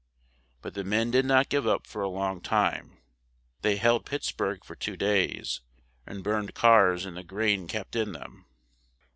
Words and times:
But 0.63 0.73
the 0.73 0.83
men 0.83 1.11
did 1.11 1.25
not 1.25 1.47
give 1.49 1.67
up 1.67 1.85
for 1.85 2.01
a 2.01 2.09
long 2.09 2.41
time; 2.41 3.03
they 3.61 3.75
held 3.77 4.03
Pitts 4.07 4.31
burg 4.31 4.63
for 4.65 4.73
two 4.75 4.97
days, 4.97 5.61
and 6.07 6.23
burned 6.23 6.55
cars 6.55 7.05
and 7.05 7.15
the 7.17 7.23
grain 7.23 7.67
kept 7.67 7.95
in 7.95 8.11
them. 8.13 8.47